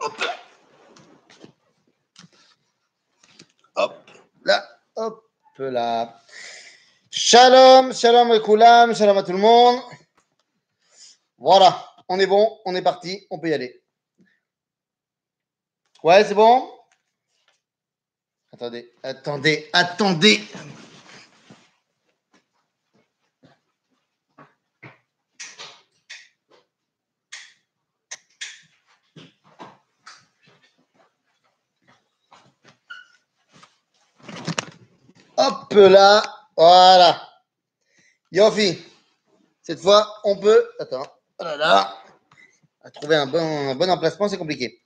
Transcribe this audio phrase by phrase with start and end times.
[0.00, 0.34] Hop là.
[3.76, 4.10] Hop
[4.44, 4.68] là.
[4.96, 5.24] Hop
[5.58, 6.20] là.
[7.10, 9.80] Shalom, shalom koulam, shalom à tout le monde.
[11.36, 13.82] Voilà, on est bon, on est parti, on peut y aller.
[16.02, 16.70] Ouais, c'est bon?
[18.52, 20.40] Attendez, attendez, attendez.
[35.72, 36.22] Hop là,
[36.56, 37.28] voilà.
[38.32, 38.76] Yofi,
[39.62, 40.68] cette fois, on peut.
[40.80, 41.06] Attends,
[41.38, 41.96] oh là là.
[42.82, 44.82] À trouver un bon, un bon emplacement, c'est compliqué.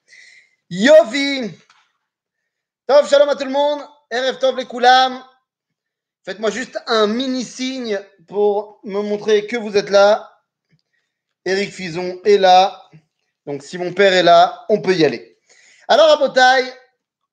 [0.68, 1.50] Yofi
[2.86, 3.80] Tov, shalom à tout le monde.
[4.12, 5.24] RF Tov les Koulam.
[6.22, 10.38] Faites-moi juste un mini signe pour me montrer que vous êtes là.
[11.46, 12.90] Eric Fison est là.
[13.46, 15.38] Donc, si mon père est là, on peut y aller.
[15.88, 16.70] Alors, à Botaï,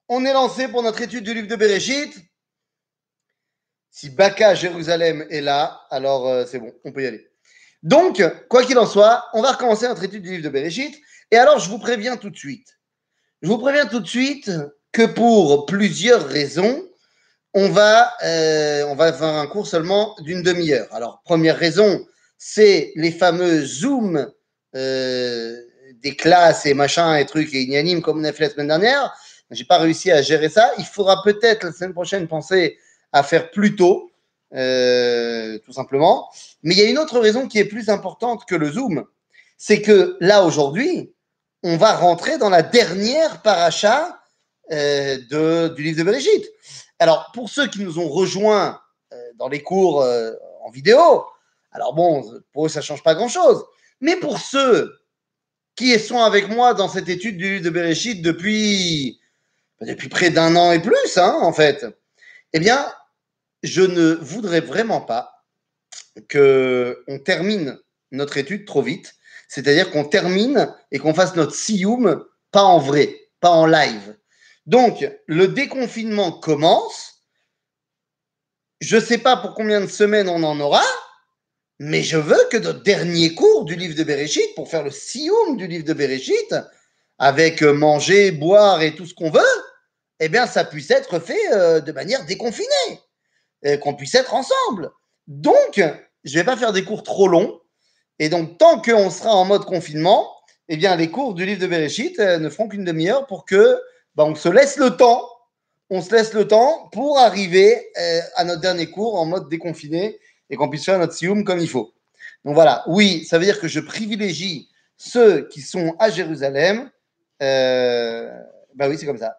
[0.08, 2.14] on est lancé pour notre étude du livre de Bereshit.
[3.94, 7.28] Si Baka Jérusalem est là, alors euh, c'est bon, on peut y aller.
[7.82, 10.98] Donc, quoi qu'il en soit, on va recommencer notre étude du livre de Bereshit.
[11.30, 12.78] Et alors, je vous préviens tout de suite.
[13.42, 14.50] Je vous préviens tout de suite
[14.92, 16.82] que pour plusieurs raisons,
[17.52, 20.86] on va, euh, on va faire un cours seulement d'une demi-heure.
[20.92, 22.06] Alors, première raison,
[22.38, 24.26] c'est les fameux Zoom
[24.74, 25.56] euh,
[26.02, 29.14] des classes et machins et trucs et inanimes comme on a fait la semaine dernière.
[29.50, 30.72] J'ai pas réussi à gérer ça.
[30.78, 32.78] Il faudra peut-être la semaine prochaine penser
[33.12, 34.10] à faire plus tôt,
[34.54, 36.28] euh, tout simplement.
[36.62, 39.04] Mais il y a une autre raison qui est plus importante que le Zoom.
[39.56, 41.12] C'est que là, aujourd'hui,
[41.62, 44.20] on va rentrer dans la dernière paracha
[44.72, 46.46] euh, de, du livre de Brigitte.
[46.98, 48.80] Alors, pour ceux qui nous ont rejoints
[49.12, 50.04] euh, dans les cours
[50.64, 51.24] en vidéo,
[51.72, 53.64] alors bon, pour eux, ça change pas grand-chose.
[54.00, 54.98] Mais pour ceux
[55.74, 59.18] qui sont avec moi dans cette étude du livre de Bereshit depuis,
[59.80, 61.86] depuis près d'un an et plus, hein, en fait,
[62.52, 62.86] eh bien,
[63.62, 65.44] je ne voudrais vraiment pas
[66.30, 67.78] qu'on termine
[68.10, 69.14] notre étude trop vite.
[69.48, 74.16] C'est-à-dire qu'on termine et qu'on fasse notre sioum pas en vrai, pas en live.
[74.66, 77.24] Donc, le déconfinement commence.
[78.80, 80.84] Je ne sais pas pour combien de semaines on en aura,
[81.78, 85.56] mais je veux que notre dernier cours du livre de Bereshit, pour faire le sioum
[85.56, 86.54] du livre de Bereshit,
[87.18, 89.40] avec manger, boire et tout ce qu'on veut,
[90.20, 93.00] eh bien, ça puisse être fait euh, de manière déconfinée
[93.80, 94.90] qu'on puisse être ensemble.
[95.26, 95.80] Donc,
[96.24, 97.60] je ne vais pas faire des cours trop longs.
[98.18, 100.28] Et donc, tant qu'on sera en mode confinement,
[100.68, 103.78] eh bien, les cours du livre de Bereshit euh, ne feront qu'une demi-heure pour que
[104.14, 105.28] bah, on se laisse le temps.
[105.90, 110.18] On se laisse le temps pour arriver euh, à notre dernier cours en mode déconfiné
[110.48, 111.92] et qu'on puisse faire notre sioum comme il faut.
[112.44, 116.90] Donc voilà, oui, ça veut dire que je privilégie ceux qui sont à Jérusalem.
[117.42, 118.30] Euh,
[118.74, 119.36] bah oui, c'est comme ça.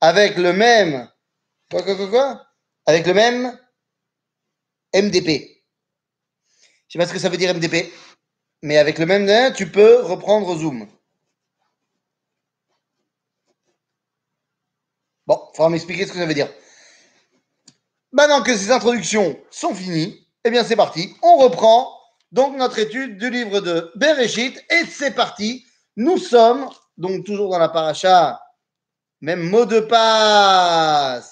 [0.00, 1.08] Avec le même.
[1.70, 2.46] Quoi, quoi, quoi, quoi?
[2.86, 3.56] Avec le même
[4.94, 5.62] MDP.
[6.88, 7.92] Je sais pas ce que ça veut dire MDP,
[8.62, 10.86] mais avec le même lien, tu peux reprendre Zoom.
[15.26, 16.52] Bon, il faudra m'expliquer ce que ça veut dire.
[18.12, 21.14] Maintenant que ces introductions sont finies, eh bien c'est parti.
[21.22, 21.98] On reprend
[22.30, 25.64] donc notre étude du livre de Bereshit et c'est parti.
[25.96, 28.40] Nous sommes donc toujours dans la paracha,
[29.22, 31.31] même mot de passe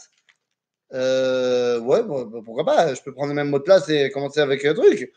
[0.92, 4.40] euh, ouais, bah, pourquoi pas Je peux prendre le même mot de place et commencer
[4.40, 5.12] avec un truc.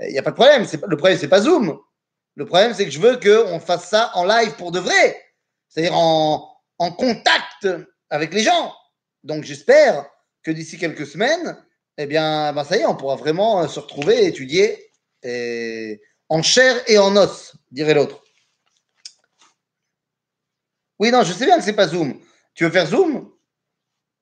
[0.00, 0.66] Il n'y a pas de problème.
[0.86, 1.78] Le problème, c'est pas Zoom.
[2.34, 5.20] Le problème, c'est que je veux qu'on fasse ça en live pour de vrai.
[5.68, 6.48] C'est-à-dire en,
[6.78, 7.66] en, contact
[8.10, 8.74] avec les gens.
[9.24, 10.06] Donc, j'espère
[10.42, 11.56] que d'ici quelques semaines,
[11.98, 14.82] eh bien, ben ça y est, on pourra vraiment euh, se retrouver et étudier
[16.28, 18.22] en chair et en os, dirait l'autre.
[20.98, 22.20] Oui, non, je sais bien que c'est pas Zoom.
[22.54, 23.30] Tu veux faire Zoom?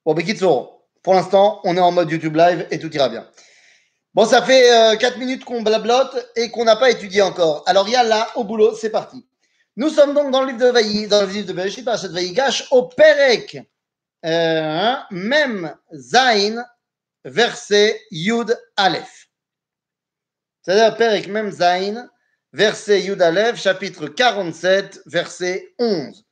[0.05, 0.74] Bon, Bekitso,
[1.05, 3.29] pour l'instant, on est en mode YouTube Live et tout ira bien.
[4.15, 7.63] Bon, ça fait euh, 4 minutes qu'on blablote et qu'on n'a pas étudié encore.
[7.67, 9.25] Alors, il y a là, au boulot, c'est parti.
[9.77, 12.13] Nous sommes donc dans le livre de Vaï, dans le livre de Bereshit, par cette
[12.13, 13.59] Vaïgash, au Perek,
[14.25, 16.65] euh, même Zain,
[17.25, 19.29] verset Yud Aleph.
[20.62, 22.09] C'est-à-dire Perek, même Zain,
[22.53, 26.25] verset Yud Aleph, chapitre 47, verset 11.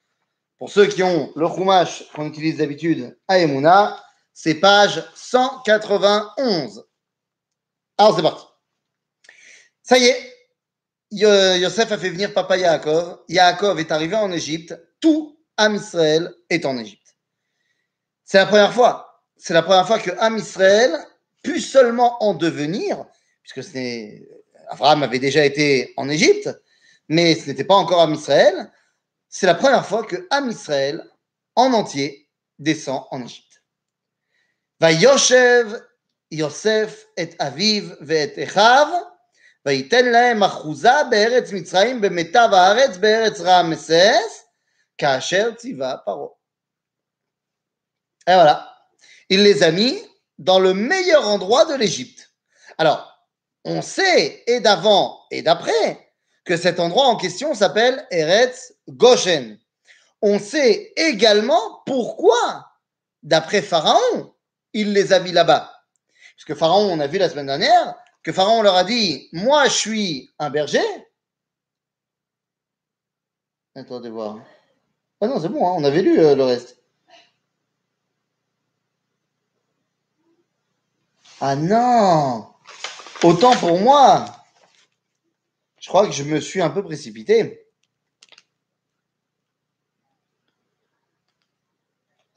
[0.56, 4.02] Pour ceux qui ont le Chumash qu'on utilise d'habitude à Emouna,
[4.34, 6.84] c'est page 191.
[7.98, 8.44] Alors, c'est parti.
[9.82, 10.32] Ça y est,
[11.10, 13.20] Yosef a fait venir papa Yaakov.
[13.28, 14.74] Yaakov est arrivé en Égypte.
[15.00, 17.16] Tout Am Israël est en Égypte.
[18.24, 19.22] C'est la première fois.
[19.36, 20.96] C'est la première fois que Am Israël
[21.42, 23.04] put seulement en devenir,
[23.42, 23.76] puisque
[24.68, 26.48] Abraham avait déjà été en Égypte,
[27.08, 28.72] mais ce n'était pas encore Am Israël.
[29.28, 31.04] c'est la première fois que Am Israël,
[31.56, 33.51] en entier, descend en Égypte.
[48.26, 48.76] Et voilà,
[49.28, 50.02] il les a mis
[50.38, 52.32] dans le meilleur endroit de l'Égypte.
[52.76, 53.28] Alors,
[53.64, 56.12] on sait, et d'avant et d'après,
[56.44, 59.60] que cet endroit en question s'appelle Eretz Goshen.
[60.22, 62.72] On sait également pourquoi,
[63.22, 64.34] d'après Pharaon,
[64.72, 65.72] il les a mis là-bas.
[66.36, 69.64] Parce que Pharaon, on a vu la semaine dernière, que Pharaon leur a dit Moi,
[69.66, 70.80] je suis un berger.
[73.74, 74.38] Attendez voir.
[75.20, 76.78] Ah non, c'est bon, hein, on avait lu euh, le reste.
[81.40, 82.48] Ah non
[83.22, 84.24] Autant pour moi
[85.80, 87.61] Je crois que je me suis un peu précipité.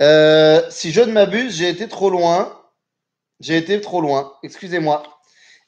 [0.01, 2.61] Euh, si je ne m'abuse, j'ai été trop loin.
[3.39, 4.33] J'ai été trop loin.
[4.43, 5.03] Excusez-moi.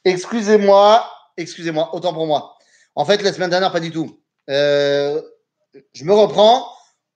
[0.05, 1.09] Excusez-moi.
[1.37, 1.93] Excusez-moi.
[1.93, 2.57] Autant pour moi.
[2.95, 4.19] En fait, la semaine dernière, pas du tout.
[4.49, 5.21] Euh,
[5.93, 6.67] je me reprends.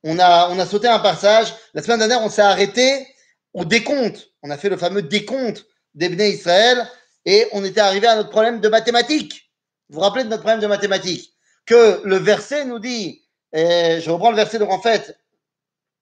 [0.03, 1.53] On a, on a sauté un passage.
[1.73, 3.07] La semaine dernière, on s'est arrêté
[3.53, 4.29] au décompte.
[4.43, 6.89] On a fait le fameux décompte d'Ebné Israël
[7.25, 9.51] et on était arrivé à notre problème de mathématiques.
[9.89, 11.33] Vous vous rappelez de notre problème de mathématiques?
[11.65, 13.23] Que le verset nous dit,
[13.53, 15.15] et je reprends le verset, donc en fait,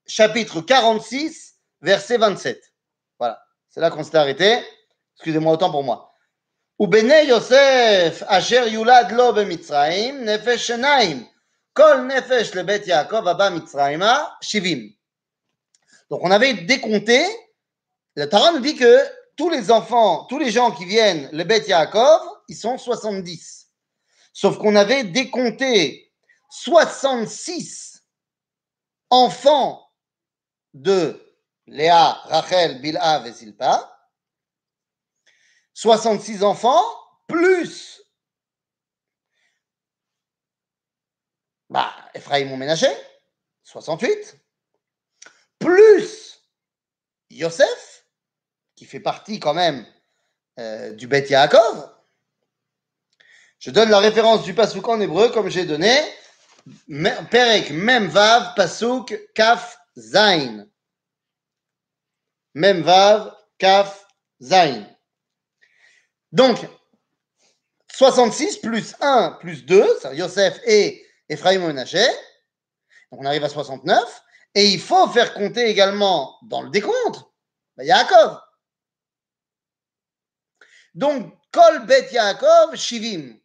[0.08, 2.60] chapitre 46, verset 27.
[3.18, 4.62] Voilà, c'est là qu'on s'est arrêté.
[5.16, 6.10] Excusez-moi autant pour moi.
[6.80, 11.26] ובני יוסף אשר יולד לו במצרים נפש שיניים
[11.72, 14.92] כל נפש לבית יעקב הבא מצרימה שבעים.
[16.10, 17.24] Donc on avait décompté,
[18.16, 18.98] la Torah nous dit que
[19.36, 23.68] tous les enfants, tous les gens qui viennent le Bet Yaakov, ils sont 70.
[24.32, 26.12] Sauf qu'on avait décompté
[26.50, 28.02] 66
[29.10, 29.87] enfants
[30.79, 31.19] de
[31.67, 33.95] Léa, Rachel, Bilha et Zilpa.
[35.73, 36.83] 66 enfants,
[37.27, 38.01] plus
[41.69, 42.91] bah, Ephraim ménager,
[43.63, 44.37] 68,
[45.59, 46.41] plus
[47.29, 48.05] Yosef,
[48.75, 49.85] qui fait partie quand même
[50.59, 51.93] euh, du Bet Yaakov.
[53.59, 55.95] Je donne la référence du Pasuk en hébreu comme j'ai donné.
[57.29, 60.67] Perek Mem Vav Pasuk Kaf Zain.
[62.53, 64.07] Mem Vav Kaf
[64.41, 64.87] Zain.
[66.31, 66.67] Donc,
[67.93, 72.05] 66 plus 1 plus 2, c'est Yosef et Ephraim Menaché.
[73.11, 74.23] Donc on arrive à 69.
[74.55, 77.23] Et il faut faire compter également dans le décompte
[77.77, 78.39] bah, Yaakov.
[80.95, 83.37] Donc, Kol Bet Yaakov Shivim.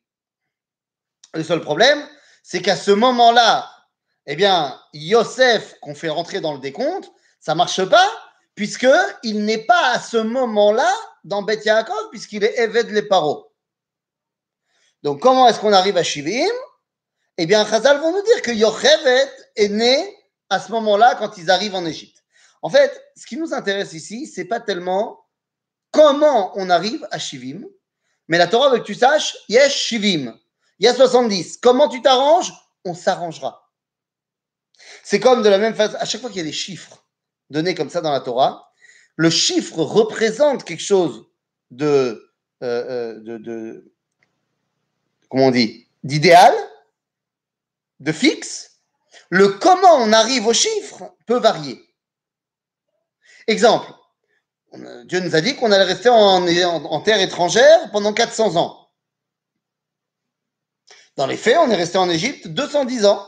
[1.34, 2.06] Le seul problème,
[2.42, 3.70] c'est qu'à ce moment-là,
[4.26, 7.10] eh bien, Yosef, qu'on fait rentrer dans le décompte,
[7.40, 8.10] ça marche pas,
[8.54, 10.90] puisqu'il n'est pas à ce moment-là
[11.24, 13.52] dans Bet Yaakov, puisqu'il est Eved les paro.
[15.02, 16.50] Donc, comment est-ce qu'on arrive à Shivim?
[17.36, 20.16] Eh bien, Chazal vont nous dire que Yochevet est né
[20.48, 22.22] à ce moment-là quand ils arrivent en Égypte.
[22.62, 25.26] En fait, ce qui nous intéresse ici, c'est pas tellement
[25.90, 27.64] comment on arrive à Shivim,
[28.28, 30.34] mais la Torah veut que tu saches, yes, Shivim,
[30.78, 31.58] il y a 70.
[31.58, 32.52] Comment tu t'arranges?
[32.84, 33.63] On s'arrangera.
[35.02, 37.04] C'est comme de la même façon, à chaque fois qu'il y a des chiffres
[37.50, 38.72] donnés comme ça dans la Torah,
[39.16, 41.26] le chiffre représente quelque chose
[41.70, 43.92] de, euh, euh,
[45.30, 46.54] on dit, d'idéal,
[48.00, 48.80] de fixe.
[49.30, 51.80] Le comment on arrive au chiffre peut varier.
[53.46, 53.92] Exemple,
[55.04, 58.88] Dieu nous a dit qu'on allait rester en, terre étrangère pendant 400 ans.
[61.16, 63.26] Dans les faits, on est resté en Égypte 210 ans.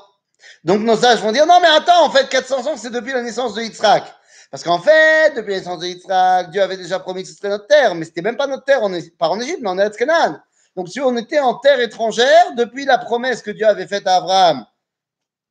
[0.65, 3.23] Donc nos sages vont dire non mais attends, en fait 400 ans c'est depuis la
[3.23, 4.05] naissance de Yitzhak.
[4.51, 7.49] Parce qu'en fait, depuis la naissance de Yitzhak, Dieu avait déjà promis que ce serait
[7.49, 9.79] notre terre, mais c'était même pas notre terre, on est, pas en Égypte, mais en
[9.79, 10.39] Eretz Canaan.
[10.77, 14.17] Donc si on était en terre étrangère, depuis la promesse que Dieu avait faite à
[14.17, 14.67] Abraham,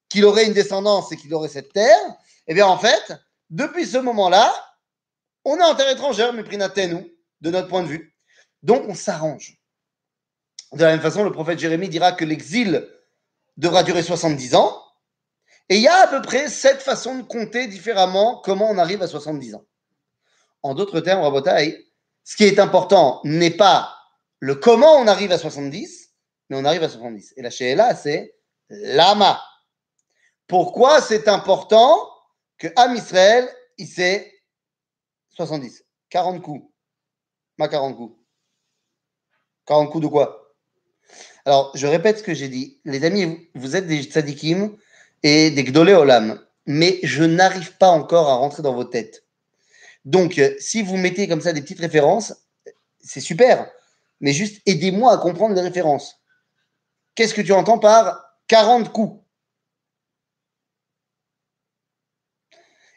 [0.10, 2.00] qu'il aurait une descendance et qu'il aurait cette terre,
[2.48, 3.14] eh bien en fait,
[3.50, 4.54] depuis ce moment-là,
[5.46, 6.44] on est en terre étrangère, mais
[6.88, 7.10] nous,
[7.42, 8.16] de notre point de vue.
[8.64, 9.58] Donc, on s'arrange.
[10.74, 12.90] De la même façon, le prophète Jérémie dira que l'exil
[13.58, 14.82] devra durer 70 ans.
[15.70, 19.02] Et il y a à peu près sept façons de compter différemment comment on arrive
[19.02, 19.66] à 70 ans.
[20.62, 21.88] En d'autres termes, Rabotai,
[22.24, 23.96] ce qui est important n'est pas
[24.40, 26.12] le comment on arrive à 70,
[26.50, 27.34] mais on arrive à 70.
[27.38, 28.36] Et la là, c'est
[28.70, 29.42] lama.
[30.48, 31.98] Pourquoi c'est important
[32.58, 34.32] que Am Israël, il s'est
[35.30, 35.84] 70.
[36.10, 36.72] 40 coups.
[37.58, 38.18] Ma 40 coups.
[39.66, 40.45] 40 coups de quoi?
[41.46, 42.80] Alors, je répète ce que j'ai dit.
[42.86, 44.76] Les amis, vous êtes des tzadikim
[45.22, 46.42] et des Gdolé Olam.
[46.66, 49.24] Mais je n'arrive pas encore à rentrer dans vos têtes.
[50.04, 52.34] Donc, euh, si vous mettez comme ça des petites références,
[53.00, 53.70] c'est super.
[54.22, 56.20] Mais juste aidez-moi à comprendre les références.
[57.14, 59.24] Qu'est-ce que tu entends par 40 coups?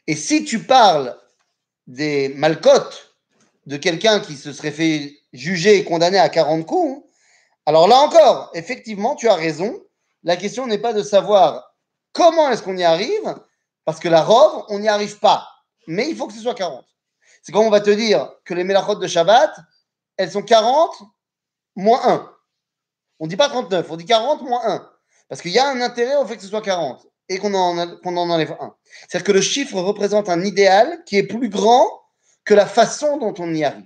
[0.06, 1.18] Et si tu parles
[1.86, 3.14] des malcotes
[3.66, 7.07] de quelqu'un qui se serait fait juger et condamner à 40 coups,
[7.68, 9.78] alors là encore, effectivement, tu as raison.
[10.22, 11.74] La question n'est pas de savoir
[12.14, 13.36] comment est-ce qu'on y arrive,
[13.84, 15.46] parce que la robe, on n'y arrive pas.
[15.86, 16.86] Mais il faut que ce soit 40.
[17.42, 19.54] C'est comme on va te dire que les mélachot de Shabbat,
[20.16, 20.96] elles sont 40
[21.76, 22.32] moins 1.
[23.20, 24.90] On ne dit pas 39, on dit 40 moins 1.
[25.28, 27.76] Parce qu'il y a un intérêt au fait que ce soit 40 et qu'on en,
[27.76, 28.74] en enlève un.
[29.06, 31.86] C'est-à-dire que le chiffre représente un idéal qui est plus grand
[32.46, 33.84] que la façon dont on y arrive.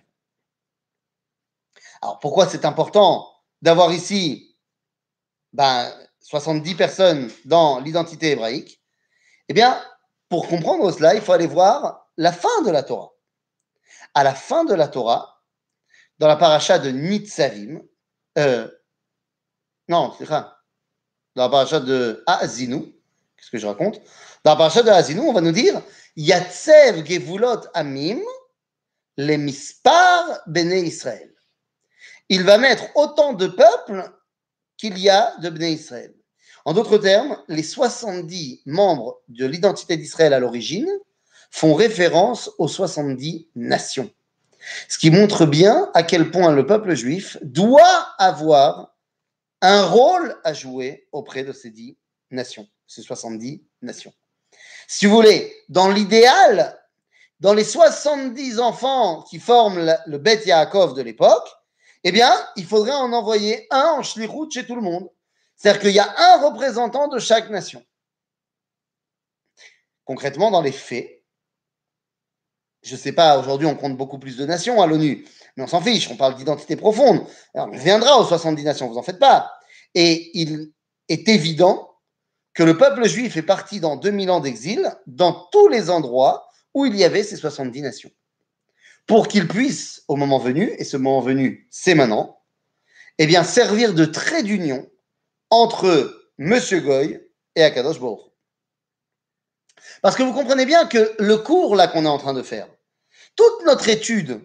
[2.01, 3.32] Alors pourquoi c'est important
[3.63, 4.57] d'avoir ici
[5.53, 5.91] ben,
[6.21, 8.83] 70 personnes dans l'identité hébraïque
[9.49, 9.81] Eh bien,
[10.29, 13.13] pour comprendre cela, il faut aller voir la fin de la Torah.
[14.15, 15.43] À la fin de la Torah,
[16.19, 17.81] dans la paracha de Nitzavim,
[18.39, 18.69] euh,
[19.89, 20.59] non, c'est ça,
[21.35, 22.95] dans la paracha de Azinu,
[23.37, 24.01] qu'est-ce que je raconte?
[24.45, 25.83] Dans la paracha de Azinu, on va nous dire
[26.17, 28.21] Yatsev Gevulot Amim,
[29.17, 31.35] les mispar Bene Israël.
[32.33, 34.11] Il va mettre autant de peuples
[34.79, 36.15] qu'il y a de Bene Israël.
[36.65, 40.89] En d'autres termes, les 70 membres de l'identité d'Israël à l'origine
[41.51, 44.11] font référence aux 70 nations.
[44.89, 48.97] Ce qui montre bien à quel point le peuple juif doit avoir
[49.61, 51.99] un rôle à jouer auprès de ces 10
[52.31, 54.15] nations, ces 70 nations.
[54.89, 56.81] Si vous voulez, dans l'idéal,
[57.41, 61.47] dans les 70 enfants qui forment le Beth Yaakov de l'époque,
[62.05, 65.09] eh bien, il faudrait en envoyer un en shlichut chez tout le monde.
[65.57, 67.85] C'est-à-dire qu'il y a un représentant de chaque nation.
[70.05, 71.23] Concrètement, dans les faits,
[72.83, 75.25] je ne sais pas, aujourd'hui on compte beaucoup plus de nations à l'ONU,
[75.57, 77.25] mais on s'en fiche, on parle d'identité profonde.
[77.55, 79.53] on viendra aux 70 nations, vous en faites pas.
[79.95, 80.73] Et il
[81.09, 81.93] est évident
[82.55, 86.85] que le peuple juif est parti dans 2000 ans d'exil dans tous les endroits où
[86.87, 88.11] il y avait ces 70 nations.
[89.07, 92.43] Pour qu'il puisse, au moment venu, et ce moment venu, c'est maintenant,
[93.19, 94.89] eh bien, servir de trait d'union
[95.51, 97.21] entre Monsieur Goy
[97.57, 98.33] et Akadosh Baruch.
[100.01, 102.69] Parce que vous comprenez bien que le cours là qu'on est en train de faire,
[103.37, 104.41] toute notre étude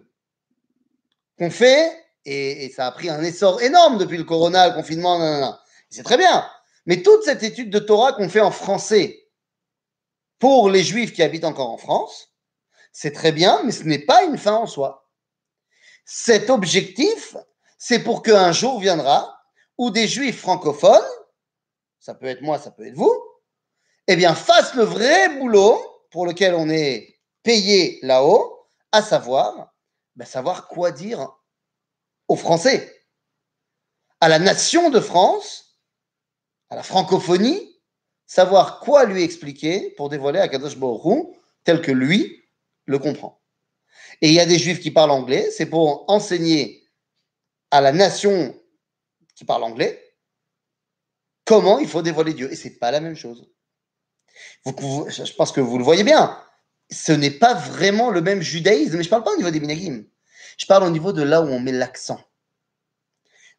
[1.38, 1.92] qu'on fait,
[2.26, 5.58] et, ça a pris un essor énorme depuis le corona, le confinement,
[5.90, 6.46] c'est très bien,
[6.86, 9.30] mais toute cette étude de Torah qu'on fait en français
[10.40, 12.30] pour les juifs qui habitent encore en France,
[12.92, 15.08] c'est très bien, mais ce n'est pas une fin en soi.
[16.06, 17.36] Cet objectif,
[17.78, 19.40] c'est pour qu'un jour viendra
[19.78, 21.06] où des juifs francophones,
[22.00, 23.14] ça peut être moi, ça peut être vous,
[24.08, 25.80] eh bien, fassent le vrai boulot
[26.12, 29.74] pour lequel on est payé là-haut, à savoir,
[30.16, 31.30] ben, savoir quoi dire
[32.28, 33.06] aux Français,
[34.22, 35.80] à la nation de France,
[36.70, 37.80] à la francophonie,
[38.26, 41.28] savoir quoi lui expliquer pour dévoiler à Kadosh Baruch
[41.64, 42.44] tel que lui
[42.88, 43.42] le comprend.
[44.22, 46.90] Et il y a des juifs qui parlent anglais, c'est pour enseigner
[47.70, 48.56] à la nation
[49.36, 50.04] qui parle anglais,
[51.46, 52.52] comment il faut dévoiler Dieu.
[52.52, 53.48] Et c'est pas la même chose.
[54.66, 56.42] je pense que vous le voyez bien.
[56.90, 60.06] Ce n'est pas vraiment le même judaïsme, je ne parle pas au niveau des minagim.
[60.58, 62.20] Je parle au niveau de là où on met l'accent.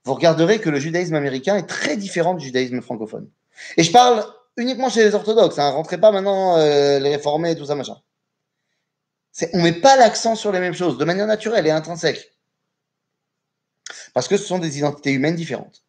[0.04, 3.30] Vous regarderez que le judaïsme américain est très différent du judaïsme francophone.
[3.76, 4.24] Et je parle
[4.56, 5.58] uniquement chez les orthodoxes.
[5.58, 5.70] Hein.
[5.70, 8.00] Rentrez pas maintenant euh, les réformés et tout ça, machin.
[9.52, 12.32] On ne met pas l'accent sur les mêmes choses de manière naturelle et intrinsèque.
[14.14, 15.84] Parce que ce sont des identités humaines différentes.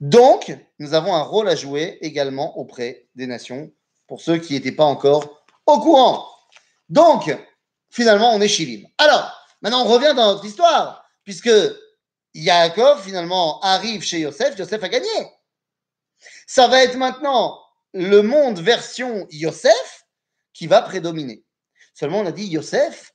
[0.00, 3.70] Donc, nous avons un rôle à jouer également auprès des nations,
[4.06, 6.26] pour ceux qui n'étaient pas encore au courant.
[6.88, 7.36] Donc,
[7.90, 8.88] finalement, on est Chilim.
[8.98, 9.30] Alors,
[9.60, 11.50] maintenant, on revient dans notre histoire, puisque
[12.34, 15.08] Yaakov, finalement, arrive chez Yosef, Yosef a gagné.
[16.46, 17.60] Ça va être maintenant
[17.92, 20.06] le monde version Yosef
[20.52, 21.44] qui va prédominer.
[21.94, 23.12] Seulement, on a dit Yosef,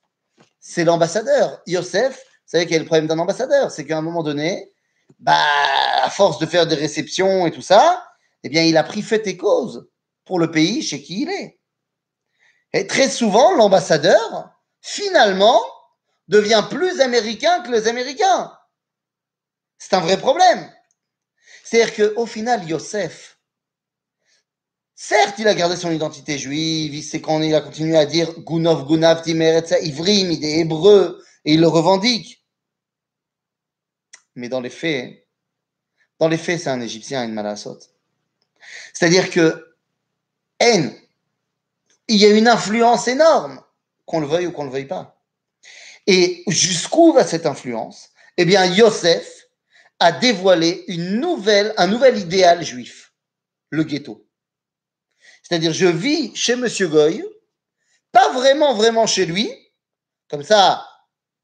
[0.59, 1.61] c'est l'ambassadeur.
[1.67, 3.71] Yosef, vous savez quel est le problème d'un ambassadeur?
[3.71, 4.71] C'est qu'à un moment donné,
[5.19, 5.45] bah,
[6.01, 8.07] à force de faire des réceptions et tout ça,
[8.43, 9.89] eh bien, il a pris fait et cause
[10.25, 11.59] pour le pays chez qui il est.
[12.73, 14.49] Et très souvent, l'ambassadeur,
[14.81, 15.61] finalement,
[16.27, 18.51] devient plus américain que les Américains.
[19.77, 20.71] C'est un vrai problème.
[21.63, 23.34] C'est-à-dire qu'au final, Yosef,
[24.95, 28.87] certes, il a gardé son identité juive, c'est quand il a continué à dire Gunov,
[28.87, 32.43] Gunav, Timeretza, Ivrim, il est hébreu, et il le revendique.
[34.35, 35.27] Mais dans les faits,
[36.19, 37.91] dans les faits, c'est un Égyptien, une malassote.
[38.93, 39.75] C'est-à-dire que
[40.59, 40.93] haine.
[42.07, 43.61] Il y a une influence énorme,
[44.05, 45.19] qu'on le veuille ou qu'on le veuille pas.
[46.07, 48.09] Et jusqu'où va cette influence?
[48.37, 49.47] Eh bien, Yosef
[49.99, 53.13] a dévoilé une nouvelle, un nouvel idéal juif,
[53.71, 54.24] le ghetto.
[55.47, 57.23] C'est-à-dire, je vis chez Monsieur Goy,
[58.11, 59.51] pas vraiment, vraiment chez lui,
[60.27, 60.87] comme ça,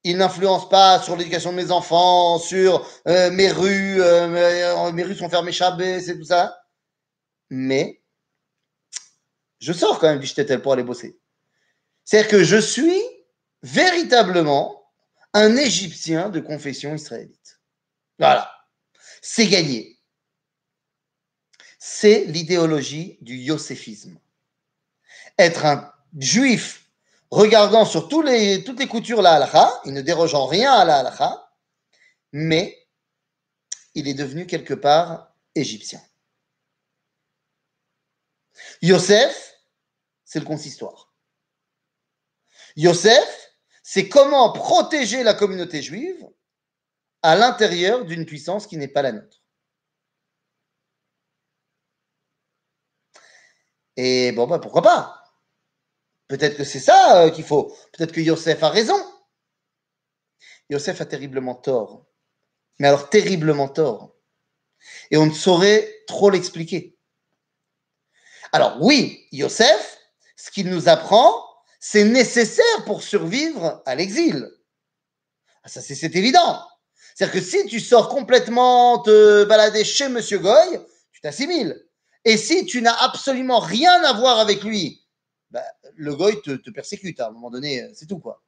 [0.03, 5.15] il n'influence pas sur l'éducation de mes enfants, sur euh, mes rues, euh, mes rues
[5.15, 6.57] sont fermées chabé, c'est tout ça.
[7.51, 8.01] Mais
[9.59, 11.19] je sors quand même du Shtetl pour aller bosser.
[12.03, 12.99] C'est-à-dire que je suis
[13.61, 14.83] véritablement
[15.33, 17.59] un Égyptien de confession israélite.
[18.17, 18.51] Voilà.
[19.21, 20.00] C'est gagné.
[21.83, 24.19] C'est l'idéologie du yosefisme.
[25.39, 26.85] Être un juif
[27.31, 31.51] regardant sur toutes les coutures la halakha, il ne déroge en rien à la halakha,
[32.33, 32.87] mais
[33.95, 35.99] il est devenu quelque part égyptien.
[38.83, 39.57] Yosef,
[40.23, 41.15] c'est le consistoire.
[42.75, 46.29] Yosef, c'est comment protéger la communauté juive
[47.23, 49.40] à l'intérieur d'une puissance qui n'est pas la nôtre.
[54.03, 55.23] Et bon, bah, pourquoi pas?
[56.27, 57.71] Peut-être que c'est ça euh, qu'il faut.
[57.93, 58.99] Peut-être que Yosef a raison.
[60.71, 62.07] Yosef a terriblement tort.
[62.79, 64.15] Mais alors terriblement tort.
[65.11, 66.97] Et on ne saurait trop l'expliquer.
[68.51, 69.99] Alors oui, Yosef,
[70.35, 71.45] ce qu'il nous apprend,
[71.79, 74.49] c'est nécessaire pour survivre à l'exil.
[75.61, 76.67] Ah, ça, c'est évident.
[77.13, 80.79] C'est-à-dire que si tu sors complètement te balader chez Monsieur Goy,
[81.11, 81.85] tu t'assimiles.
[82.25, 85.03] Et si tu n'as absolument rien à voir avec lui,
[85.49, 85.63] bah,
[85.95, 88.43] le goy te, persécute à un moment donné, euh, c'est tout quoi.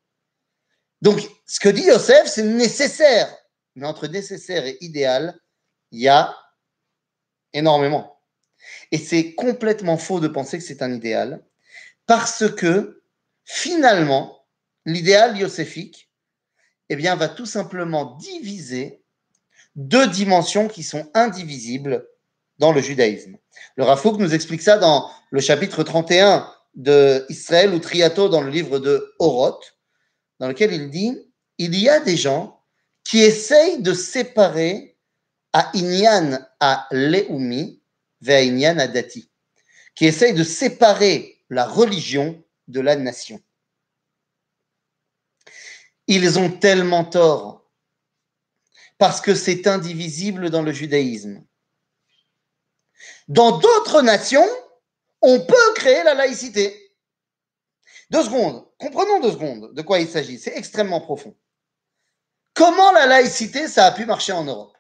[1.02, 3.36] Donc, ce que dit Yosef, c'est nécessaire.
[3.76, 5.38] Mais entre nécessaire et idéal,
[5.92, 6.36] il y a
[7.52, 8.20] énormément.
[8.92, 11.44] Et c'est complètement faux de penser que c'est un idéal,
[12.06, 13.04] parce que
[13.44, 14.46] finalement,
[14.86, 16.10] l'idéal yoséfique,
[16.90, 19.04] eh bien, va tout simplement diviser
[19.76, 22.08] deux dimensions qui sont indivisibles
[22.60, 23.38] dans le judaïsme.
[23.76, 28.50] Le Rafouk nous explique ça dans le chapitre 31 de Israël ou Triato dans le
[28.50, 29.78] livre de Oroth,
[30.40, 31.18] dans lequel il dit
[31.58, 32.64] il y a des gens
[33.04, 34.98] qui essayent de séparer
[35.52, 37.82] à Inyan à Leumi
[38.22, 39.30] vers Inyan à Dati,
[39.96, 43.40] qui essayent de séparer la religion de la nation.
[46.08, 47.70] Ils ont tellement tort
[48.98, 51.44] parce que c'est indivisible dans le judaïsme.
[53.28, 54.48] Dans d'autres nations,
[55.22, 56.80] on peut créer la laïcité.
[58.10, 61.36] Deux secondes, comprenons deux secondes de quoi il s'agit, c'est extrêmement profond.
[62.54, 64.78] Comment la laïcité, ça a pu marcher en Europe?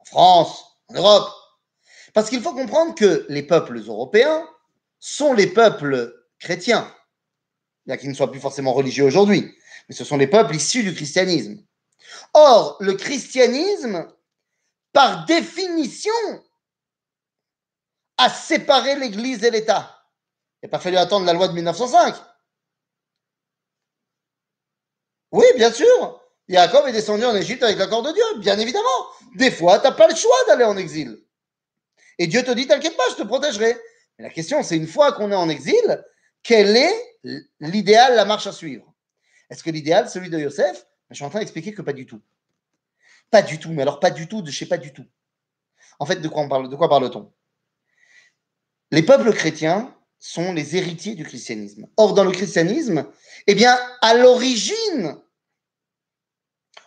[0.00, 1.30] En France, en Europe
[2.14, 4.48] Parce qu'il faut comprendre que les peuples européens
[4.98, 6.92] sont les peuples chrétiens,
[7.86, 9.54] bien qu'ils ne soient plus forcément religieux aujourd'hui,
[9.88, 11.64] mais ce sont les peuples issus du christianisme.
[12.34, 14.08] Or, le christianisme,
[14.92, 16.12] par définition,
[18.18, 20.04] à séparer l'Église et l'État.
[20.62, 22.14] Il n'a pas fallu attendre la loi de 1905.
[25.32, 26.20] Oui, bien sûr.
[26.48, 28.88] Jacob est descendu en Égypte avec l'accord de Dieu, bien évidemment.
[29.36, 31.18] Des fois, tu n'as pas le choix d'aller en exil.
[32.18, 33.74] Et Dieu te dit, t'inquiète pas, je te protégerai.
[34.18, 36.04] Mais la question, c'est une fois qu'on est en exil,
[36.42, 37.18] quel est
[37.60, 38.92] l'idéal, la marche à suivre?
[39.48, 40.86] Est-ce que l'idéal, celui de Yosef?
[41.10, 42.20] Je suis en train d'expliquer que pas du tout.
[43.30, 45.06] Pas du tout, mais alors pas du tout, de chez pas du tout.
[45.98, 47.32] En fait, de quoi, on parle, de quoi parle-t-on?
[48.92, 51.88] Les peuples chrétiens sont les héritiers du christianisme.
[51.96, 53.06] Or, dans le christianisme,
[53.46, 55.16] eh bien, à l'origine,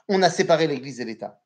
[0.07, 1.41] on a séparé l'Église et l'État.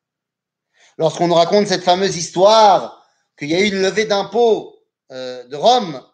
[0.98, 3.04] Lorsqu'on nous raconte cette fameuse histoire
[3.38, 4.76] qu'il y a eu une levée d'impôts
[5.10, 6.04] euh, de Rome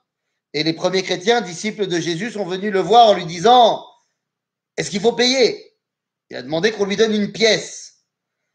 [0.53, 3.85] et les premiers chrétiens, disciples de Jésus, sont venus le voir en lui disant
[4.77, 5.75] Est-ce qu'il faut payer?
[6.31, 8.05] Il a demandé qu'on lui donne une pièce.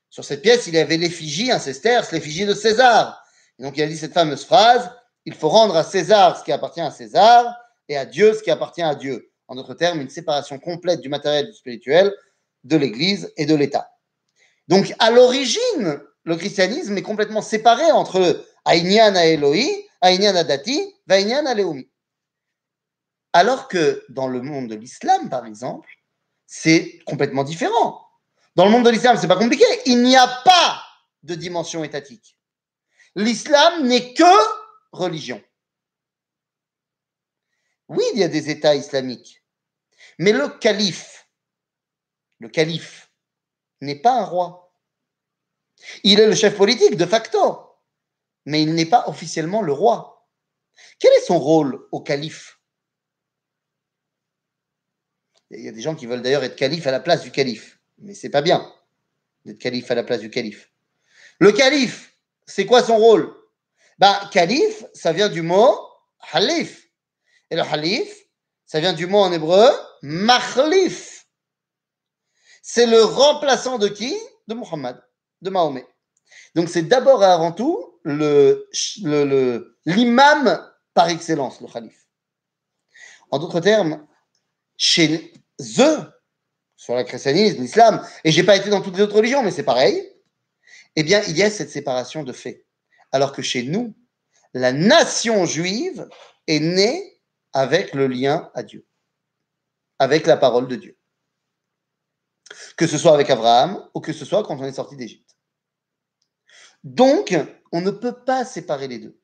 [0.10, 3.22] Sur cette pièce, il y avait l'effigie, un sesterce, l'effigie de César.
[3.60, 4.90] Et donc il a dit cette fameuse phrase
[5.26, 7.56] il faut rendre à César ce qui appartient à César
[7.88, 9.32] et à Dieu ce qui appartient à Dieu.
[9.48, 12.16] En d'autres termes, une séparation complète du matériel et du spirituel,
[12.64, 13.92] de l'Église et de l'État.
[14.68, 20.96] Donc, à l'origine, le christianisme est complètement séparé entre Aïnian à Elohi, Aïnian à Dati,
[21.08, 21.90] Vaïnian à Léomi.
[23.34, 25.90] Alors que dans le monde de l'islam, par exemple,
[26.46, 28.02] c'est complètement différent.
[28.56, 29.66] Dans le monde de l'islam, c'est pas compliqué.
[29.86, 30.82] Il n'y a pas
[31.24, 32.38] de dimension étatique.
[33.16, 34.61] L'islam n'est que
[34.92, 35.42] religion.
[37.88, 39.44] Oui, il y a des États islamiques,
[40.18, 41.28] mais le calife,
[42.40, 43.12] le calife
[43.82, 44.74] n'est pas un roi.
[46.04, 47.76] Il est le chef politique de facto,
[48.46, 50.28] mais il n'est pas officiellement le roi.
[51.00, 52.60] Quel est son rôle au calife?
[55.50, 57.80] Il y a des gens qui veulent d'ailleurs être calife à la place du calife,
[57.98, 58.74] mais c'est pas bien
[59.44, 60.72] d'être calife à la place du calife.
[61.40, 63.36] Le calife, c'est quoi son rôle?
[64.02, 65.78] Ben, calife, ça vient du mot
[66.34, 66.88] halif.
[67.52, 68.12] Et le halif,
[68.66, 69.70] ça vient du mot en hébreu
[70.02, 71.28] machlif.
[72.64, 74.18] C'est le remplaçant de qui?
[74.48, 75.00] De Muhammad,
[75.44, 75.86] de Mahomet.
[76.56, 78.68] Donc c'est d'abord et avant tout le,
[79.86, 82.08] l'imam par excellence, le calife.
[83.30, 84.08] En d'autres termes,
[84.78, 85.32] chez
[85.78, 86.00] eux,
[86.76, 89.62] sur le christianisme, l'islam, et j'ai pas été dans toutes les autres religions, mais c'est
[89.62, 90.12] pareil,
[90.96, 92.66] eh bien, il y a cette séparation de fait.
[93.12, 93.94] Alors que chez nous,
[94.54, 96.08] la nation juive
[96.48, 97.22] est née
[97.54, 98.86] avec le lien à Dieu,
[100.00, 100.98] avec la parole de Dieu.
[102.76, 105.36] Que ce soit avec Abraham ou que ce soit quand on est sorti d'Égypte.
[106.84, 107.36] Donc,
[107.72, 109.20] on ne peut pas séparer les deux.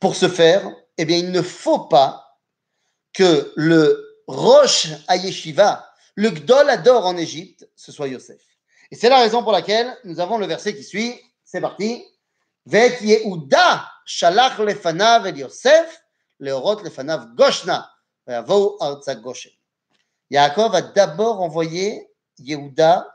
[0.00, 2.38] Pour ce faire, eh bien, il ne faut pas
[3.12, 8.42] que le Roche Ayeshiva, le Gdol Ador en Égypte, ce soit Yosef.
[8.90, 11.18] Et c'est la raison pour laquelle nous avons le verset qui suit.
[11.44, 12.04] C'est parti.
[12.68, 16.02] Yehuda shalach lefanav el Yosef
[16.40, 17.88] leorot lefanav goshna
[18.26, 19.52] vayavou arza goshen.
[20.30, 23.06] Yaakov a d'abord envoyé Yehuda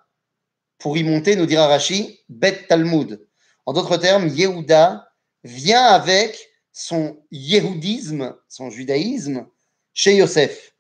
[0.78, 3.26] pour y monter, nous dira Rashi, Bet Talmud.
[3.66, 5.12] En d'autres termes, Yehuda
[5.44, 6.38] vient avec
[6.72, 9.48] son yéhoudisme, son judaïsme,
[9.94, 10.76] chez Yosef.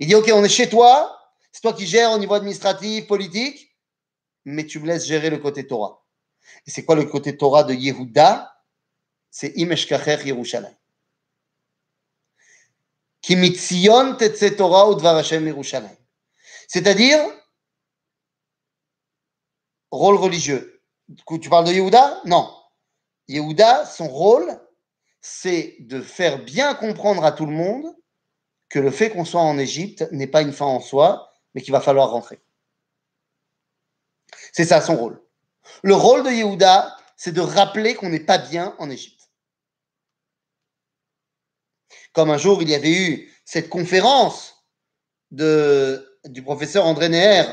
[0.00, 1.16] Il dit, OK, on est chez toi,
[1.52, 3.76] c'est toi qui gères au niveau administratif, politique,
[4.44, 6.04] mais tu me laisses gérer le côté Torah.
[6.66, 8.52] Et c'est quoi le côté Torah de Yehuda?
[9.30, 10.76] C'est Imeshkacher Yerushalayim.
[16.68, 17.18] C'est-à-dire,
[19.90, 20.82] rôle religieux.
[21.40, 22.22] Tu parles de Yehuda?
[22.24, 22.52] Non.
[23.28, 24.60] Yehuda, son rôle,
[25.20, 27.94] c'est de faire bien comprendre à tout le monde
[28.68, 31.72] que le fait qu'on soit en Égypte n'est pas une fin en soi, mais qu'il
[31.72, 32.40] va falloir rentrer.
[34.52, 35.25] C'est ça son rôle.
[35.82, 39.30] Le rôle de Yehuda, c'est de rappeler qu'on n'est pas bien en Égypte.
[42.12, 44.64] Comme un jour, il y avait eu cette conférence
[45.30, 47.44] de, du professeur André Neher,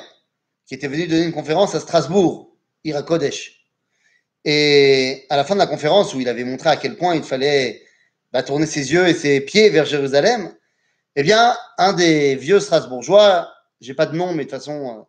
[0.65, 3.63] qui était venu donner une conférence à Strasbourg, Irakodesh.
[4.45, 7.23] Et à la fin de la conférence, où il avait montré à quel point il
[7.23, 7.81] fallait
[8.31, 10.55] bah, tourner ses yeux et ses pieds vers Jérusalem,
[11.15, 15.05] eh bien, un des vieux Strasbourgeois, j'ai pas de nom, mais de toute façon,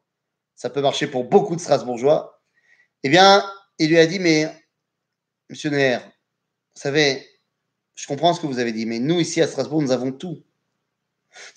[0.54, 2.33] ça peut marcher pour beaucoup de Strasbourgeois,
[3.04, 3.44] eh bien,
[3.78, 4.50] il lui a dit, mais,
[5.50, 5.98] monsieur Neher,
[6.74, 7.28] vous savez,
[7.94, 10.42] je comprends ce que vous avez dit, mais nous, ici à Strasbourg, nous avons tout.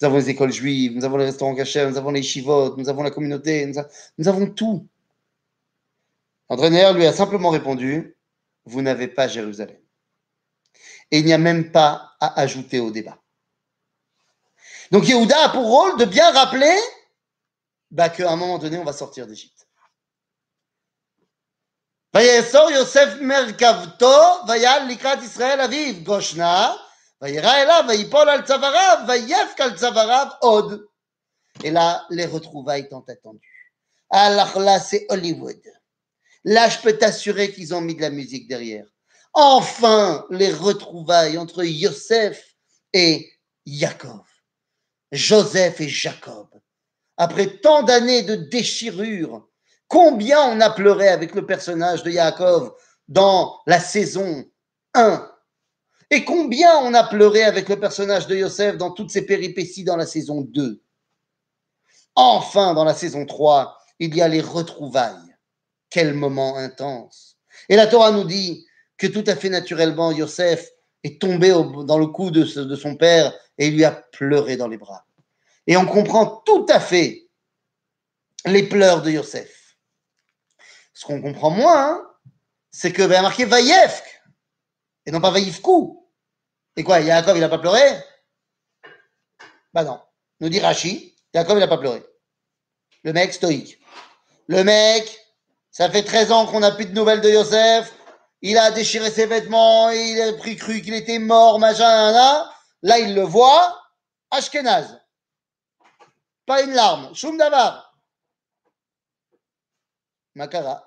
[0.01, 2.89] Nous avons les écoles juives, nous avons les restaurants cachés, nous avons les chivotes, nous
[2.89, 3.65] avons la communauté,
[4.17, 4.88] nous, avons tout.
[6.49, 8.17] André Neher lui a simplement répondu,
[8.65, 9.77] vous n'avez pas Jérusalem.
[11.12, 13.19] Et il n'y a même pas à ajouter au débat.
[14.91, 16.75] Donc Yehuda a pour rôle de bien rappeler
[17.91, 19.66] bah, qu'à un moment donné, on va sortir d'Égypte.
[22.16, 24.16] ויאסור יוסף מרכבתו,
[24.48, 26.72] ויעל לקראת ישראל אביו, גושנה,
[27.22, 30.83] וירא אליו, ויפול על צוואריו, ויפק על צוואריו עוד.
[31.64, 33.74] Et là, les retrouvailles tant attendues.
[34.11, 35.62] Alors là, c'est Hollywood.
[36.44, 38.87] Là, je peux t'assurer qu'ils ont mis de la musique derrière.
[39.35, 42.57] Enfin, les retrouvailles entre Yosef
[42.92, 43.31] et
[43.66, 44.24] Jacob.
[45.12, 46.48] Joseph et Jacob
[47.16, 49.46] après tant d'années de déchirure,
[49.88, 52.73] combien on a pleuré avec le personnage de Yaakov
[53.08, 54.45] dans la saison
[54.93, 55.32] 1
[56.10, 59.97] et combien on a pleuré avec le personnage de Yosef dans toutes ses péripéties dans
[59.97, 60.82] la saison 2.
[62.15, 65.36] Enfin, dans la saison 3, il y a les retrouvailles.
[65.89, 67.38] Quel moment intense.
[67.69, 68.65] Et la Torah nous dit
[68.97, 70.69] que tout à fait naturellement, Yosef
[71.04, 72.45] est tombé dans le cou de
[72.76, 75.06] son père et lui a pleuré dans les bras.
[75.67, 77.28] Et on comprend tout à fait
[78.45, 79.57] les pleurs de Yosef.
[80.97, 82.12] Ce qu'on comprend moins, hein,
[82.71, 84.03] c'est que ben, marqué Vaïefk
[85.05, 86.12] et non pas Vaïfkou.
[86.75, 88.03] Et quoi, Yaakov, il n'a pas pleuré?
[89.75, 90.01] Bah non.
[90.39, 92.03] Nous dit Rashi, Yaakov, il n'a pas pleuré.
[93.03, 93.79] Le mec stoïque.
[94.47, 95.19] Le mec,
[95.69, 97.93] ça fait 13 ans qu'on n'a plus de nouvelles de Yosef.
[98.41, 102.51] Il a déchiré ses vêtements, il a pris cru qu'il était mort, machin, là.
[102.81, 103.79] Là, il le voit.
[104.31, 104.99] Ashkenaz.
[106.47, 107.13] Pas une larme.
[107.13, 107.95] Shum davar.
[110.33, 110.87] Makara.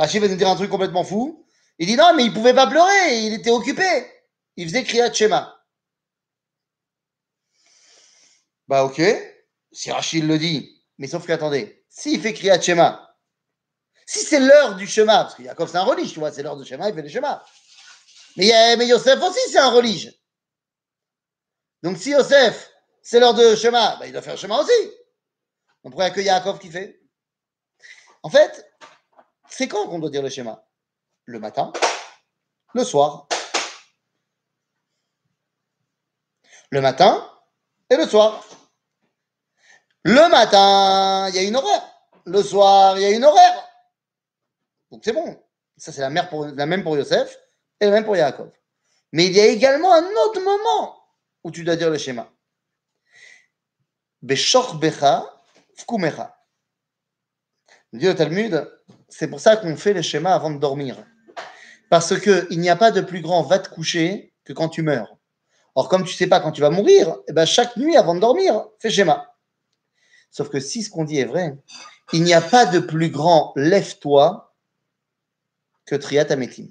[0.00, 1.46] Rachid va nous dire un truc complètement fou.
[1.78, 4.10] Il dit non, mais il pouvait pas pleurer, il était occupé.
[4.56, 5.62] Il faisait Kriyat Shema.
[8.66, 9.02] Bah ok,
[9.72, 10.82] si Rachid le dit.
[10.96, 13.14] Mais sauf qu'attendez, s'il fait Kriyat Shema,
[14.06, 16.56] si c'est l'heure du Shema, parce qu'il y c'est un religieux, tu vois, c'est l'heure
[16.56, 17.44] du Shema, il fait le Shema.
[18.38, 20.14] Mais, mais Yosef aussi, c'est un religieux.
[21.82, 22.70] Donc si Yosef,
[23.02, 24.92] c'est l'heure de Shema, bah, il doit faire Shema aussi.
[25.84, 27.02] On pourrait accueillir Yaakov qui fait.
[28.22, 28.66] En fait,
[29.50, 30.64] c'est quand qu'on doit dire le schéma?
[31.26, 31.72] Le matin,
[32.74, 33.28] le soir?
[36.70, 37.28] Le matin
[37.90, 38.44] et le soir.
[40.04, 41.82] Le matin, il y a une horaire.
[42.24, 43.68] Le soir, il y a une horaire.
[44.90, 45.42] Donc c'est bon.
[45.76, 47.38] Ça, c'est la, même pour Yosef
[47.80, 48.50] et la même pour Yaakov.
[49.12, 51.04] Mais il y a également un autre moment
[51.42, 52.30] où tu dois dire le schéma.
[54.22, 54.60] Becha.
[57.92, 58.70] Dit le Talmud,
[59.08, 60.96] c'est pour ça qu'on fait le schéma avant de dormir.
[61.88, 65.16] Parce qu'il n'y a pas de plus grand va te coucher que quand tu meurs.
[65.74, 68.14] Or, comme tu ne sais pas quand tu vas mourir, eh ben, chaque nuit avant
[68.14, 69.34] de dormir, fais schéma.
[70.30, 71.56] Sauf que si ce qu'on dit est vrai,
[72.12, 74.54] il n'y a pas de plus grand lève-toi
[75.84, 76.68] que Triatametim.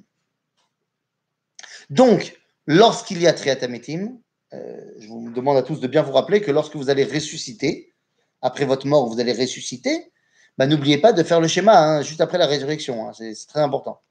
[1.90, 4.20] Donc, lorsqu'il y a Triatametim,
[4.54, 7.94] euh, je vous demande à tous de bien vous rappeler que lorsque vous allez ressusciter,
[8.42, 10.12] après votre mort, vous allez ressusciter,
[10.60, 13.08] bah, n'oubliez pas de faire le schéma hein, juste après la résurrection.
[13.08, 14.02] Hein, c'est très important.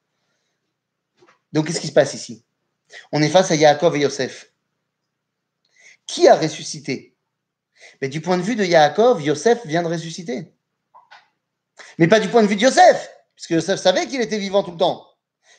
[1.52, 2.42] Donc, qu'est-ce qui se passe ici?
[3.12, 4.50] On est face à Yaakov et Yosef.
[6.06, 7.14] Qui a ressuscité?
[8.00, 10.50] Mais Du point de vue de Yaakov, Yosef vient de ressusciter.
[11.98, 14.72] Mais pas du point de vue de Yosef, puisque Yosef savait qu'il était vivant tout
[14.72, 15.06] le temps.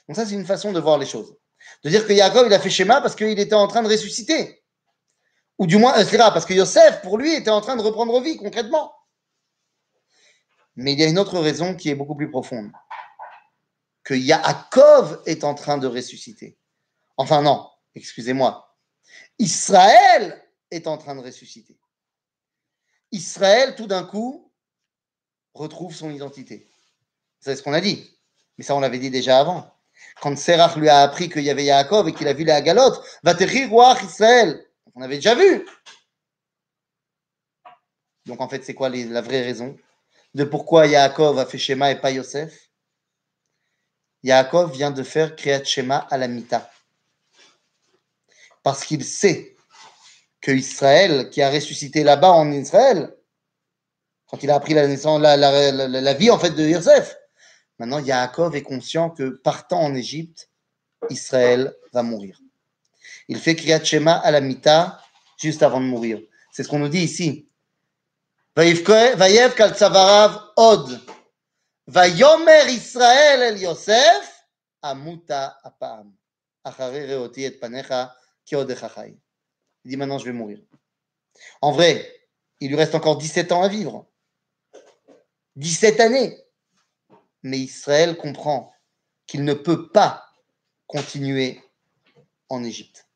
[0.07, 1.35] Donc ça, c'est une façon de voir les choses.
[1.83, 4.63] De dire que Yaakov, il a fait schéma parce qu'il était en train de ressusciter.
[5.59, 8.37] Ou du moins, euh, parce que Yosef, pour lui, était en train de reprendre vie
[8.37, 8.91] concrètement.
[10.79, 12.71] Mais il y a une autre raison qui est beaucoup plus profonde.
[14.03, 16.57] Que Yaakov est en train de ressusciter.
[17.17, 18.77] Enfin non, excusez-moi.
[19.39, 21.77] Israël est en train de ressusciter.
[23.11, 24.53] Israël, tout d'un coup,
[25.53, 26.65] retrouve son identité.
[27.41, 28.17] C'est ce qu'on a dit.
[28.57, 29.69] Mais ça, on l'avait dit déjà avant.
[30.21, 33.03] Quand Serach lui a appris qu'il y avait Yaakov et qu'il a vu la galotte,
[33.23, 33.69] va te rire,
[34.01, 34.65] Israël.
[34.95, 35.65] On avait déjà vu.
[38.25, 39.77] Donc en fait, c'est quoi la vraie raison?
[40.33, 42.69] De pourquoi Yaakov a fait Shema et pas Yosef.
[44.23, 46.69] Yaakov vient de faire Kriyat Shema à la Mita.
[48.63, 49.55] Parce qu'il sait
[50.41, 53.15] que Israël, qui a ressuscité là-bas en Israël,
[54.27, 57.17] quand il a appris la, la, vie en fait de Yosef,
[57.79, 60.49] maintenant Yaakov est conscient que partant en Égypte,
[61.09, 62.39] Israël va mourir.
[63.27, 65.01] Il fait Kriyat Shema à la Mita
[65.37, 66.19] juste avant de mourir.
[66.51, 67.48] C'est ce qu'on nous dit ici.
[68.59, 68.83] Vayev
[70.57, 70.99] od.
[71.87, 72.11] Et
[79.85, 80.59] Il dit maintenant je vais mourir.
[81.61, 82.13] En vrai,
[82.59, 84.05] il lui reste encore 17 ans à vivre.
[85.55, 86.37] 17 années.
[87.43, 88.73] Mais Israël comprend
[89.25, 90.25] qu'il ne peut pas
[90.85, 91.63] continuer
[92.49, 93.07] en Égypte.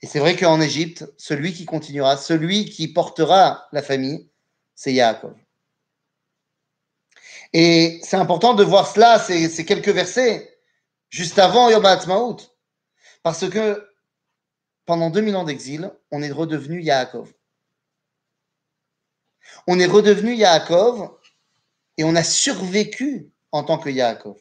[0.00, 4.27] Et c'est vrai qu'en Égypte, celui qui continuera, celui qui portera la famille,
[4.78, 5.34] c'est Yaakov.
[7.52, 10.56] Et c'est important de voir cela, ces, quelques versets,
[11.08, 12.36] juste avant Yom HaAtzmaut,
[13.24, 13.90] parce que
[14.86, 17.34] pendant 2000 ans d'exil, on est redevenu Yaakov.
[19.66, 21.10] On est redevenu Yaakov
[21.96, 24.38] et on a survécu en tant que Yaakov.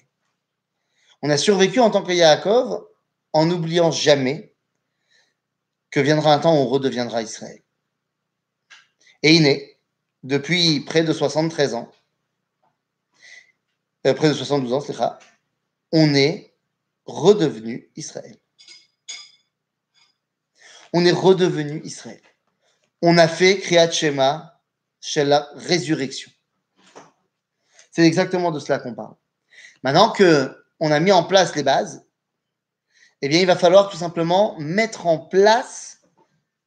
[1.23, 2.85] On a survécu en tant que Yaakov
[3.33, 4.55] en n'oubliant jamais
[5.89, 7.63] que viendra un temps où on redeviendra Israël.
[9.23, 9.76] Et il est,
[10.27, 11.89] depuis près de 73 ans,
[14.05, 15.17] euh, près de 72 ans,
[15.93, 16.53] on est
[17.05, 18.35] redevenu Israël.
[20.91, 22.21] On est redevenu Israël.
[23.01, 24.61] On a fait Kriyat Shema
[24.99, 26.29] chez la résurrection.
[27.91, 29.15] C'est exactement de cela qu'on parle.
[29.81, 32.05] Maintenant que on a mis en place les bases,
[33.21, 36.01] eh bien, il va falloir tout simplement mettre en place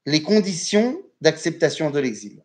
[0.07, 2.43] les conditions d'acceptation de l'exil.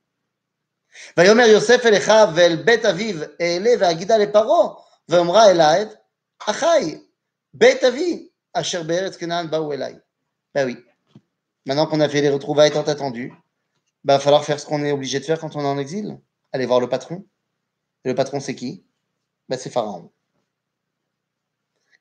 [1.16, 4.68] ויאמר יוסף אל אחיו ואל בית אביו אעלה ואגידה לפרעה
[5.08, 5.86] ואומרה אליו
[6.46, 6.98] אחי
[7.54, 9.94] בית אבי אשר בארץ כנען באו אליי.
[10.56, 10.76] Ben oui.
[11.66, 13.32] Maintenant qu'on a fait les retrouvailles tant attendues,
[14.02, 15.78] ben, il va falloir faire ce qu'on est obligé de faire quand on est en
[15.78, 16.18] exil.
[16.52, 17.24] Aller voir le patron.
[18.04, 18.82] Et le patron, c'est qui
[19.48, 20.10] ben, C'est Pharaon.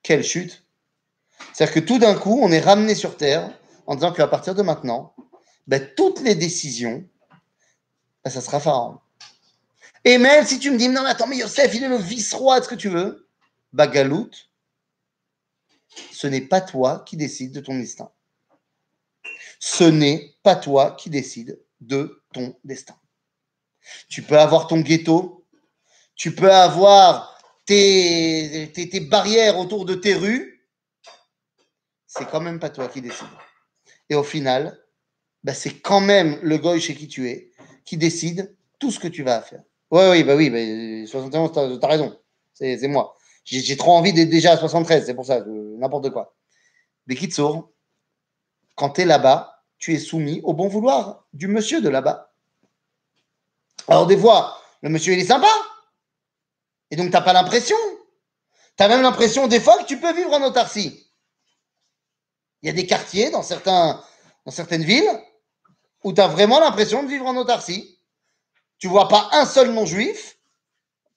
[0.01, 0.63] Quelle chute
[1.53, 3.49] c'est-à-dire que tout d'un coup, on est ramené sur Terre
[3.87, 5.13] en disant qu'à partir de maintenant,
[5.67, 7.07] ben, toutes les décisions,
[8.24, 8.98] ben, ça sera Pharaon.
[10.04, 12.58] Et même si tu me dis, non, mais attends, mais Yosef, il est le vice-roi,
[12.58, 13.28] est-ce que tu veux?
[13.72, 14.30] Bagalout,
[16.12, 18.10] ce n'est pas toi qui décide de ton destin.
[19.58, 22.96] Ce n'est pas toi qui décide de ton destin.
[24.08, 25.46] Tu peux avoir ton ghetto,
[26.14, 30.54] tu peux avoir tes, tes barrières autour de tes rues,
[32.06, 33.26] c'est quand même pas toi qui décides.
[34.08, 34.78] Et au final,
[35.42, 37.50] bah, c'est quand même le goy chez qui tu es
[37.84, 39.62] qui décide tout ce que tu vas faire.
[39.90, 42.18] Oui, oui, bah oui, bah, 71, t'as as raison.
[42.52, 43.16] C'est moi.
[43.44, 46.34] J'ai trop envie d'être déjà à 73, c'est pour ça, n'importe quoi.
[47.06, 47.70] Mais Kitsour,
[48.74, 52.32] quand tu es là-bas, tu es soumis au bon vouloir du monsieur de là-bas.
[53.86, 55.50] Alors des fois, le monsieur, il est sympa.
[56.90, 57.76] Et donc, tu n'as pas l'impression.
[58.76, 61.10] Tu as même l'impression des fois que tu peux vivre en autarcie.
[62.62, 64.02] Il y a des quartiers dans, certains,
[64.46, 65.08] dans certaines villes
[66.04, 67.98] où tu as vraiment l'impression de vivre en autarcie.
[68.78, 70.38] Tu vois pas un seul non-juif.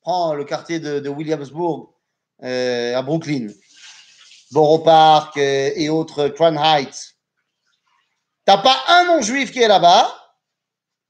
[0.01, 1.93] Prends le quartier de, Williamsburg
[2.43, 3.49] euh, à Brooklyn,
[4.51, 7.15] Borough Park euh, et autres, Crown Heights.
[8.45, 10.09] T'as pas un non-juif qui est là-bas,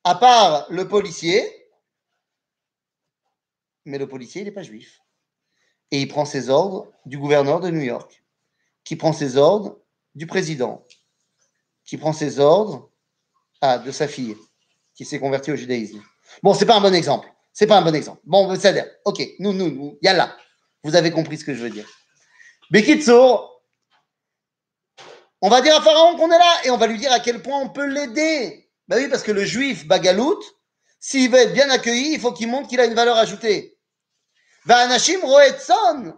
[0.03, 1.45] à part le policier,
[3.85, 4.99] mais le policier, il n'est pas juif.
[5.91, 8.23] Et il prend ses ordres du gouverneur de New York,
[8.83, 9.79] qui prend ses ordres
[10.15, 10.83] du président,
[11.85, 12.89] qui prend ses ordres
[13.62, 14.36] ah, de sa fille
[14.96, 16.02] qui s'est convertie au judaïsme.
[16.43, 17.32] Bon, c'est pas un bon exemple.
[17.54, 18.22] C'est pas un bon exemple.
[18.24, 20.36] Bon, ça dire, ok, nous, nous, nous, yalla.
[20.84, 21.88] Vous avez compris ce que je veux dire.
[22.70, 23.41] Bekitso,
[25.41, 27.41] on va dire à Pharaon qu'on est là et on va lui dire à quel
[27.41, 28.70] point on peut l'aider.
[28.88, 30.41] Ben oui, parce que le juif bagalout,
[31.00, 33.78] s'il veut être bien accueilli, il faut qu'il montre qu'il a une valeur ajoutée.
[34.70, 36.13] Anche v'chol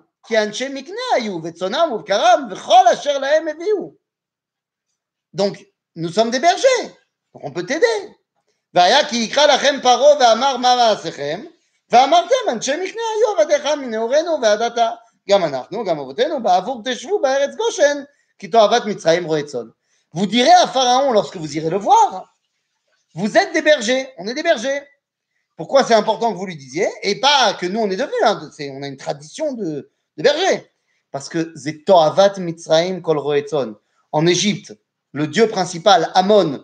[5.34, 6.98] Donc, nous sommes des bergers.
[7.33, 7.85] On peut t'aider.
[20.11, 22.35] Vous direz à Pharaon lorsque vous irez le voir,
[23.15, 24.81] vous êtes des bergers, on est des bergers.
[25.55, 28.49] Pourquoi c'est important que vous lui disiez Et pas que nous on est devenus, hein,
[28.71, 30.71] on a une tradition de, bergers.
[31.11, 31.53] Parce que
[34.11, 34.77] En Égypte,
[35.11, 36.63] le dieu principal, Amon,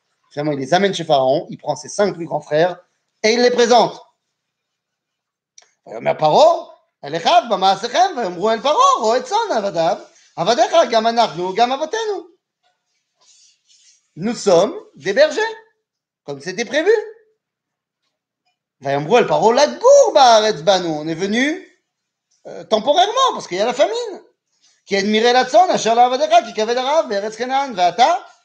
[0.30, 2.78] Finalement, il les amène chez Pharaon, il prend ses cinq plus grands frères
[3.22, 4.00] et il les présente.
[5.86, 6.66] ויאמר פרעה
[7.04, 9.98] אליכיו במעשיכם ויאמרו אל פרעה רואה צאן עבדיו
[14.16, 15.40] nous sommes des bergers,
[16.24, 16.90] comme c'était prévu.
[18.84, 18.94] On est
[21.14, 21.66] venu
[22.46, 23.94] euh, temporairement, parce qu'il y a la famine.
[24.84, 24.96] Qui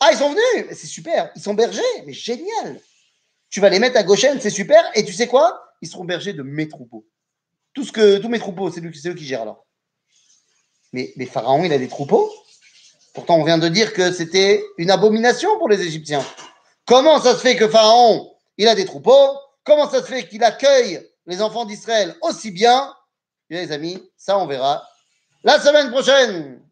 [0.00, 2.80] Ah, ils sont venus C'est super, ils sont bergers, mais génial
[3.50, 5.64] Tu vas les mettre à Goshen, c'est super, et tu sais quoi?
[5.80, 7.06] Ils seront bergers de mes troupeaux.
[7.72, 9.66] Tout ce que, tous mes troupeaux, c'est eux qui gèrent alors.
[10.92, 12.32] Mais, Pharaon, il a des troupeaux?
[13.14, 16.24] Pourtant, on vient de dire que c'était une abomination pour les Égyptiens.
[16.86, 19.38] Comment ça se fait que Pharaon, il a des troupeaux?
[19.64, 22.94] Comment ça se fait qu'il accueille les enfants d'Israël aussi bien?
[23.50, 24.88] Les amis, ça on verra
[25.42, 26.62] la semaine prochaine.